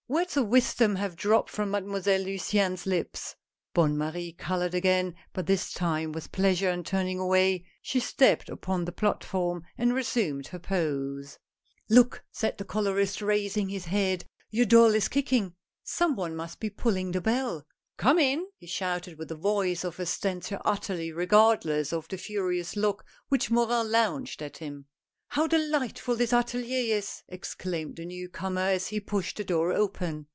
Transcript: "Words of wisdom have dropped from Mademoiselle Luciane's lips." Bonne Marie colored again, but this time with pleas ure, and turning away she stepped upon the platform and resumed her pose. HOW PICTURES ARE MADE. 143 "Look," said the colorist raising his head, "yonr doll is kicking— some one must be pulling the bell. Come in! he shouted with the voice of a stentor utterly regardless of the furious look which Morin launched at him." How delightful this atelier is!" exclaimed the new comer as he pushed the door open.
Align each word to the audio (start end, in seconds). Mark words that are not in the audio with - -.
"Words 0.11 0.35
of 0.35 0.49
wisdom 0.49 0.95
have 0.95 1.15
dropped 1.15 1.49
from 1.49 1.71
Mademoiselle 1.71 2.25
Luciane's 2.25 2.85
lips." 2.85 3.37
Bonne 3.73 3.97
Marie 3.97 4.33
colored 4.33 4.73
again, 4.73 5.15
but 5.31 5.45
this 5.45 5.71
time 5.71 6.11
with 6.11 6.33
pleas 6.33 6.59
ure, 6.59 6.69
and 6.69 6.85
turning 6.85 7.17
away 7.17 7.65
she 7.81 8.01
stepped 8.01 8.49
upon 8.49 8.83
the 8.83 8.91
platform 8.91 9.63
and 9.77 9.93
resumed 9.93 10.47
her 10.47 10.59
pose. 10.59 11.37
HOW 11.37 11.37
PICTURES 11.37 11.37
ARE 11.37 11.39
MADE. 11.39 11.95
143 11.95 11.95
"Look," 11.95 12.23
said 12.29 12.57
the 12.57 12.65
colorist 12.65 13.21
raising 13.21 13.69
his 13.69 13.85
head, 13.85 14.25
"yonr 14.53 14.67
doll 14.67 14.93
is 14.95 15.07
kicking— 15.07 15.55
some 15.97 16.17
one 16.17 16.35
must 16.35 16.59
be 16.59 16.69
pulling 16.69 17.13
the 17.13 17.21
bell. 17.21 17.65
Come 17.95 18.19
in! 18.19 18.45
he 18.57 18.67
shouted 18.67 19.17
with 19.17 19.29
the 19.29 19.35
voice 19.35 19.85
of 19.85 19.97
a 19.97 20.05
stentor 20.05 20.59
utterly 20.65 21.13
regardless 21.13 21.93
of 21.93 22.09
the 22.09 22.17
furious 22.17 22.75
look 22.75 23.05
which 23.29 23.49
Morin 23.49 23.89
launched 23.89 24.41
at 24.41 24.57
him." 24.57 24.87
How 25.35 25.47
delightful 25.47 26.17
this 26.17 26.33
atelier 26.33 26.93
is!" 26.97 27.23
exclaimed 27.29 27.95
the 27.95 28.03
new 28.05 28.27
comer 28.27 28.59
as 28.67 28.87
he 28.89 28.99
pushed 28.99 29.37
the 29.37 29.45
door 29.45 29.71
open. 29.71 30.25